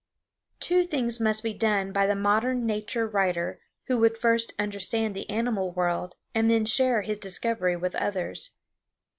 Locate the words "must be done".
1.19-1.91